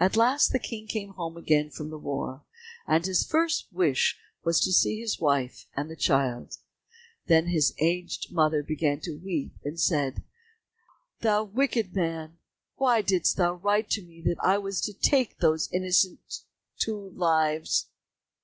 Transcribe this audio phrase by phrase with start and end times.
[0.00, 2.42] At last the King came home again from the war,
[2.84, 6.56] and his first wish was to see his wife and the child.
[7.26, 10.24] Then his aged mother began to weep and said,
[11.20, 12.38] "Thou wicked man,
[12.74, 16.38] why didst thou write to me that I was to take those two innocent
[16.88, 17.86] lives?"